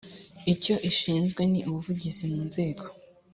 [0.53, 2.85] icyo ishinzwe ni ubuvugizi mu nzego